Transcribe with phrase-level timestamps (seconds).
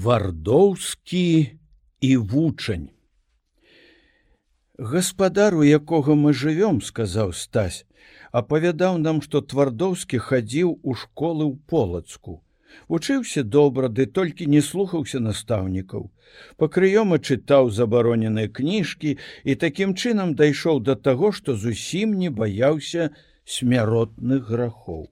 [0.00, 1.48] твардоўскі
[2.00, 2.88] і вучань.
[4.78, 7.84] Гаспадар у якога мы жывём сказаў стась
[8.32, 12.40] апавядаў нам што твардоўскі хадзіў у школы ў полацку.
[12.88, 16.08] Вучыўся добра ды толькі не слухаўся настаўнікаў.
[16.56, 23.12] Пакрыёма чытаў забароненыя кніжкі і такім чынам дайшоў да таго што зусім не баяўся
[23.44, 25.08] смяротных грахоў.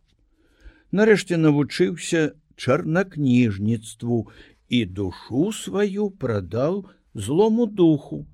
[0.97, 4.25] Нарэшце навучыўся чарнакніжніцтву
[4.69, 8.27] і душу сваю прадаў злому духу,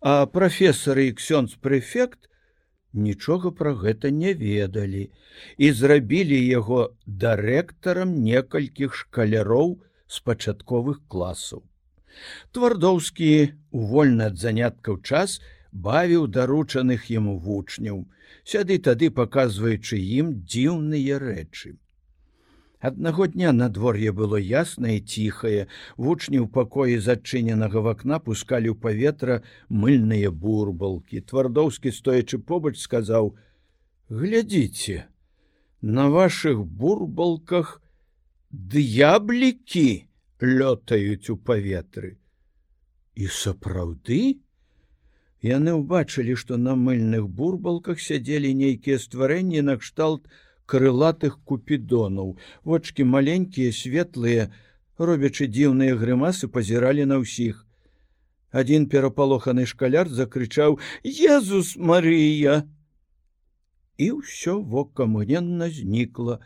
[0.00, 2.28] а прафесары і ксёнз прэфект
[2.92, 5.08] нічога пра гэта не ведалі
[5.56, 11.62] і зрабілі яго дырэктарам некалькіх шкаляроў з пачатковых класаў.
[12.52, 13.32] Твардоўскі
[13.72, 15.40] вольны ад заняткаў час
[15.72, 18.04] бавіў даручаных яму вучняў,
[18.44, 21.78] сяды тады паказваючы ім дзіўныя рэчы.
[22.82, 29.36] Аднаго дня надвор'е было яснае ціхае, вучні ў пакоі зачыненага вакна пускалі ў паветра
[29.70, 31.22] мыльныя бурбалкі.
[31.22, 33.32] Твардоўскі, стоячы побач, сказаў:
[34.20, 35.06] «Глядзіце,
[35.80, 37.78] на вашых бурбалках
[38.50, 39.88] д'яблікі
[40.42, 42.18] лётаюць у паветры.
[43.14, 44.42] І сапраўды,
[45.42, 50.28] Яны ўбачылі, што на мыльных бурбалках сядзелі нейкія стварэнні накшталт,
[50.72, 52.36] крылатых купідонаў.
[52.64, 54.48] Вочки маленькія светлыя
[54.96, 57.66] робячы дзіўныя грымасы пазіралі на ўсіх.
[58.52, 62.62] Один перапалоханы шкаляр закрычаў езус Марыя!
[64.00, 66.40] І ўсё вока мгненна знікла.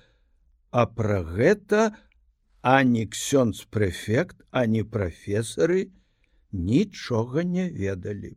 [0.74, 1.94] А пра гэта
[2.62, 5.86] ані ксёнз прэфект ані прафесары
[6.50, 8.34] нічога не ведалі.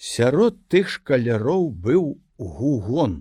[0.00, 3.20] Сярод тых шкаляроў быў гугон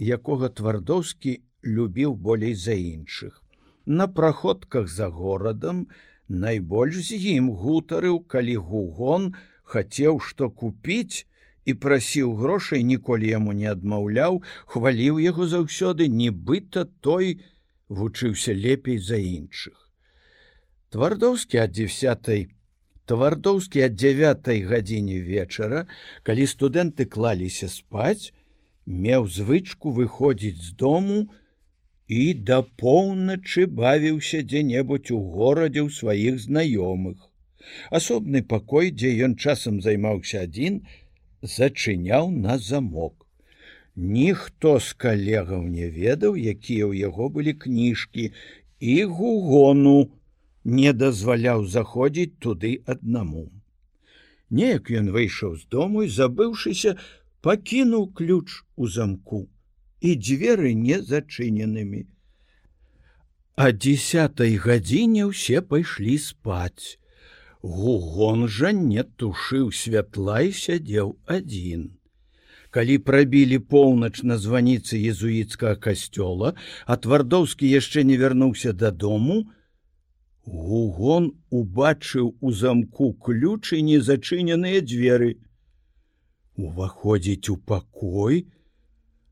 [0.00, 3.42] якога твардоўскі любіў болей за іншых.
[3.86, 5.86] На праходках за горадам
[6.28, 11.26] найбольш з ім гутарыў, калі гугон хацеў што купіць
[11.64, 17.40] і прасіў грошай, ніколі яму не адмаўляў, хваліў яго заўсёды, нібыта той
[17.88, 19.74] вучыўся лепей за іншых.
[20.90, 22.50] Твардоўскі ад 10
[23.06, 25.86] Твардоўскі ад 9 гадзіне вечара,
[26.26, 28.34] калі студэнты клаліся спаць,
[28.86, 31.18] меў звычку выходзіць з дому
[32.08, 37.18] і да поўначы бавіўся дзе-небудзь у горадзе ў сваіх знаёмых.
[37.90, 40.86] Асобны пакой, дзе ён часам займаўся адзін,
[41.42, 43.26] зачыняў на замок.
[43.96, 48.30] Ніхто з калегаў не ведаў, якія ў яго былі кніжкі
[48.78, 50.10] і гугону
[50.64, 53.48] не дазваляў заходзіць туды аднаму.
[54.50, 56.94] Неяк ён выйшаў з дому і забыўшыся,
[57.42, 59.46] пакінуў ключ у замку
[60.00, 62.06] і дзверы не зачыненымі.
[63.56, 67.00] А десятой гадзіне ўсе пайшлі спаць.
[67.62, 71.96] Гугон жа не тушыў святла і сядзеў адзін.
[72.70, 76.52] Калі прабілі поўнач на званіцы езуіцкага касцёла,
[76.84, 79.46] а твардоўскі яшчэ не вярнуўся дадому,
[80.46, 85.30] Гугон убачыў у замку ключы незачыненыя дзверы
[86.56, 88.46] уваходзіць у пакой.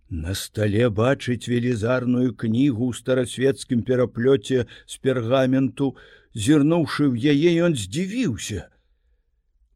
[0.08, 5.96] На стале бачыць велізарную кнігу ў старасветскім пераплёце з пергаменту.
[6.34, 8.68] Зірнуўшы ў яе ён здзівіўся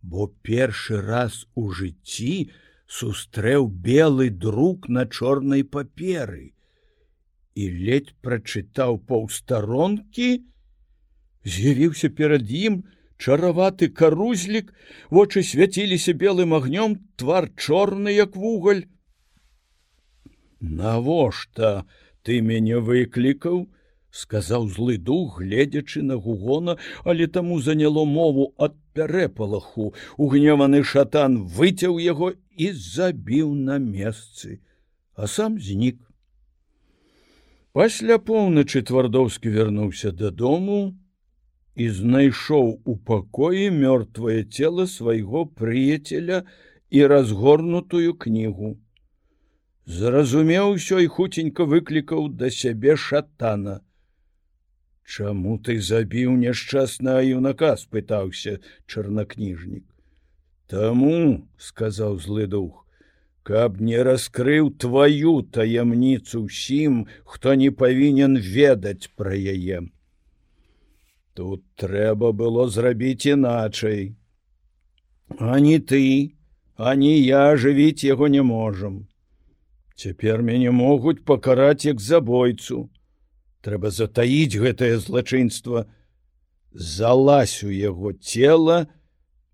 [0.03, 2.51] бо першы раз у жыцці
[2.99, 6.55] сустрэў белы друк на чорнай паперы
[7.59, 10.29] і ледь прачытаў паўстаронкі
[11.57, 14.73] з'явіўся перад ім на чараваты карузлік,
[15.11, 18.87] вочы свяціліся белым агнём, твар чорны як вугаль.
[20.61, 21.87] Навошта
[22.23, 23.67] ты мяне выклікаў,
[24.11, 29.95] сказаў злы дух, гледзячы на гугона, але таму заняло мову ад пярэпалаху.
[30.17, 34.61] Угневаны шатан выцяў яго і забіў на месцы,
[35.15, 36.03] а сам знік.
[37.73, 40.99] Пасля поўначы твардоўскі вярнуўся дадому,
[41.79, 46.43] і знайшоў у пакоі мёртвае цело свайго прыяцеля
[46.91, 48.71] і разгорнутую кнігу.
[49.99, 53.77] Зразумеў усё і хуценька выклікаў да сябе шатана.
[55.09, 59.87] Чаму ты забіў няшчасна юнака спытаўся чарнакніжнік.
[60.69, 62.83] Таму, сказаў злы дух,
[63.51, 69.81] каб не раскрыў тваю таямніцу ўсім, хто не павінен ведаць пра яе.
[71.39, 74.17] Тут трэба было зрабіць іначай.
[75.39, 76.35] Ані ты,
[76.75, 78.97] ані я жывіць яго не можам.
[79.95, 82.91] Цяпер мяне могуць пакараць як забойцу.
[83.63, 85.87] Трэба затаіць гэтае злачынства.
[86.73, 88.89] залазь у яго цела,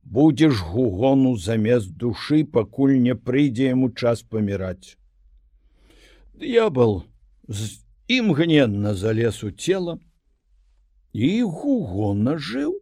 [0.02, 4.96] будзеш гугону замест душы, пакуль не прыйдзе яму час паміраць.
[6.32, 7.04] Д'ябал
[7.48, 10.00] з імгненна залез у цела
[11.14, 12.74] і гугона жыў,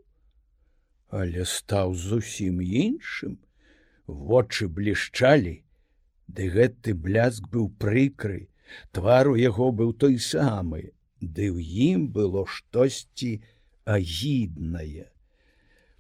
[1.13, 3.37] але стаў зусім іншым,
[4.09, 5.61] вочы блішчалі,
[6.33, 8.49] ды гэты бляск быў прыкры,
[8.97, 11.61] твар у яго быў той самы, ды ў
[11.93, 13.45] ім было штосьці
[13.85, 15.13] агіднае.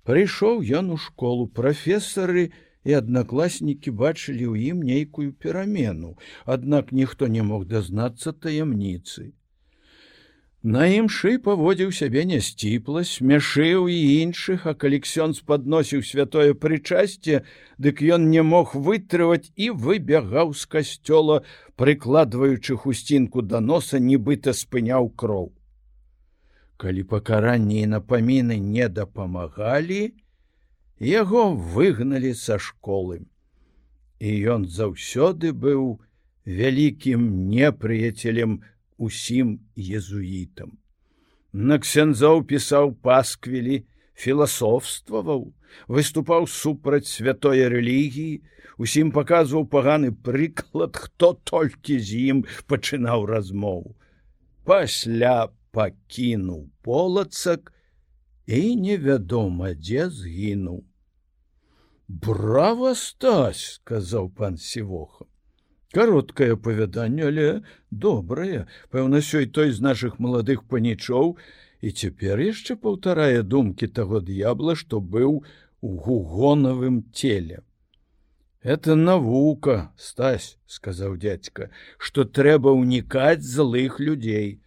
[0.08, 2.49] Прыйшоў ён у школу прафесары
[2.88, 6.17] і аднакласнікі бачылі ў ім нейкую перамену,
[6.56, 9.37] аднак ніхто не мог дазнацца таямніцы.
[10.62, 17.43] На імшы паводзіў сябе нясціпла, смяшыў і іншых, а калексён спадносіў святое прычасце,
[17.79, 21.43] дык ён не мог вытрываць і выбягаў з касцёла,
[21.75, 25.50] прыкладваючы хусцінку да носа, нібыта спыняў кроў
[26.82, 30.00] калі пакаранні і напаміны не дапамагалі,
[31.09, 33.23] яго выгналі са школы.
[34.19, 36.03] І ён заўсёды быў
[36.43, 38.59] вялікім непрыяцелем
[39.02, 40.78] усім езуітам.
[41.52, 43.82] На ксяндзоў пісаў пасквілі,
[44.14, 45.50] філасофстваваў,
[45.88, 48.40] выступаў супраць святой рэлігіі,
[48.78, 53.96] усім паказваў паганы прыклад, хто толькі з ім пачынаў размову.
[54.64, 57.72] Пасля пакінуў полацак
[58.46, 60.84] і невядома, дзе згінуў.
[62.08, 65.31] Браво стась, сказаў пан сівоха.
[65.93, 67.49] Кароткае апавяданне, але
[67.91, 71.37] добрае, пэўна сёй той з нашых маладых панічоў
[71.85, 75.43] і цяпер яшчэ паўтарае думкі таго д'ябла, што быў
[75.83, 77.61] у гугонавым целе.
[78.62, 81.69] Это навука, стась, сказаў дядзька,
[81.99, 84.62] што трэба ўнікаць злых людзей.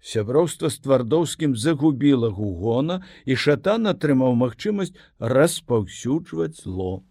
[0.00, 7.02] Сяброўства з твардоўскім загубіла гугона і шатан атрымаў магчымасць распаўсюджваць зло.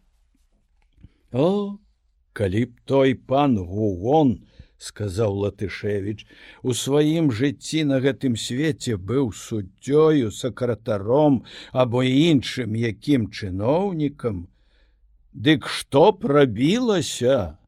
[1.29, 1.77] О,
[2.39, 4.37] калі б той пан гугон,
[4.79, 6.23] сказаў латышевич,
[6.63, 14.47] у сваім жыцці на гэтым свеце быў суддзёю, сакратаром або іншым якім чыноўнікам,
[15.33, 17.59] Дык што прабілася?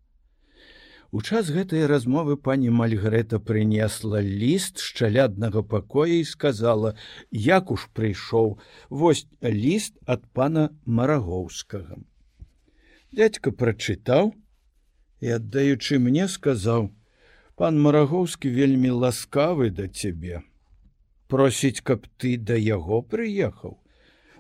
[1.12, 6.96] У час гэтай размовы пані Мальгрэта прынесла ліст шчаляднага пакоя і сказала:
[7.32, 8.58] «Як уж прыйшоў,
[8.90, 12.02] Вось ліст ад пана Марагоўскага.
[13.12, 14.34] Дядька прачытаў
[15.22, 16.90] і аддаючы мне сказаў:
[17.62, 20.42] «Пан Марагоўскі вельмі ласкавы да цябе.
[21.30, 23.78] Просіць, каб ты да яго прыехаў.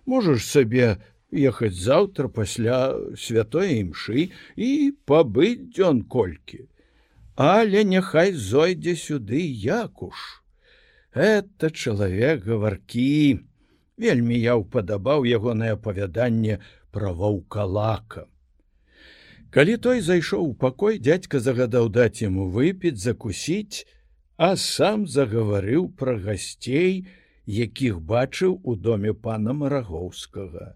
[0.06, 0.98] Можаш сабе
[1.32, 4.70] ехаць заўтра пасля святой імшы і
[5.06, 6.68] пабыць дзён колькі.
[7.38, 10.44] Але няхай зойдзе сюды якуш.
[11.14, 13.40] Это чалавек гаваркі.
[14.02, 16.60] Вельмі я ўпадабаў ягонае апавяданне
[16.92, 18.26] пра ваўкалака.
[19.52, 23.84] Калі той зайшоў у пакой, дядька загадаў даць яму выпіць, закусіць,
[24.38, 27.04] а сам загаварыў пра гасцей,
[27.46, 30.72] якіх бачыў у доме пана Марагоўскага.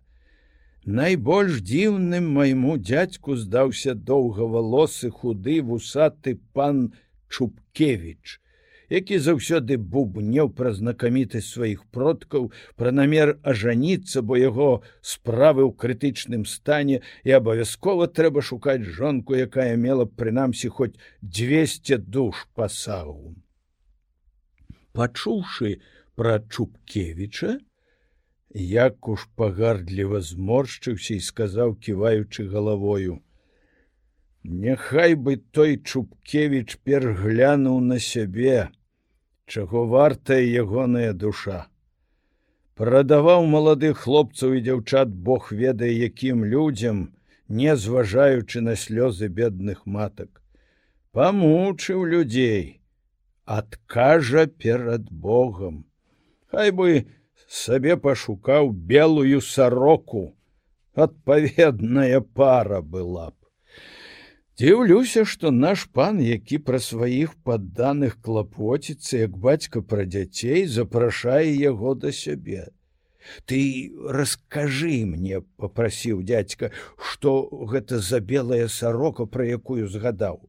[0.86, 6.92] Найбольш дзіўным майму дядзьку здаўся доўгавалосы худы вусаты пан
[7.32, 8.42] Чупкевич,
[8.90, 16.46] які заўсёды бубнеў пра знакамітасць сваіх продкаў, пра намер ажаніцца, бо яго справы ў крытычным
[16.46, 23.36] стане і абавязкова трэба шукаць жонку, якая мела прынамсі хоць 200 душ пасагу.
[24.96, 25.82] Пачуўшы
[26.16, 27.60] пра Чупкевіча,
[28.56, 33.20] як уж пагардліва зморшчыўся і сказаў ківаючы галавою
[34.46, 38.70] Няхай бы той чупкевич перглянуў на сябе
[39.48, 41.66] чаго вартая ягоная душа.
[42.78, 47.00] Прадаваў маладых хлопцаў і дзяўчат Бог ведае якім людзям
[47.48, 50.30] не зважаючы на слёзы бедных матак.
[51.12, 52.82] Памучыў людзей
[53.46, 55.86] адкажа перад Богом
[56.52, 57.08] Хай бы
[57.48, 60.36] сабе пашукаў белую сароку
[60.94, 63.45] адпаведная пара была б
[64.60, 71.94] Дзіўлюся, што наш пан, які пра сваіх падданых клапоціцца, як бацька пра дзяцей запрашае яго
[71.94, 72.72] да сябе.
[73.46, 80.40] Ты раскажы мне, попрасіў дядзька, што гэта за белая сарока, пра якую згадаў.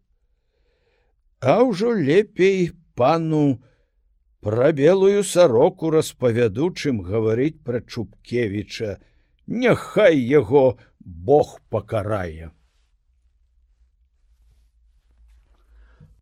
[1.40, 3.58] А ўжо лепей пану,
[4.46, 8.92] Пра белую сароку распавядучым гаварыць пра Чупкевіча,
[9.46, 12.52] Няхай яго Бог пакарае.